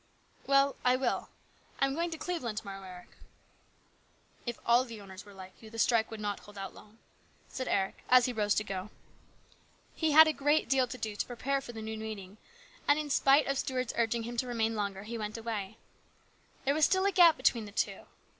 [0.47, 1.29] "Well, I will.
[1.79, 3.09] I am going to Cleveland to morrow, Eric.""
[4.47, 6.97] If all the owners were like you, the strike would not hold out long,"
[7.49, 8.89] said Eric as he rose to go.
[9.93, 12.37] He had a great deal to do to prepare for the noon meeting,
[12.87, 15.77] and in spite of Stuart's urging him to remain longer he went away.
[16.65, 18.07] There was still a gap between the two.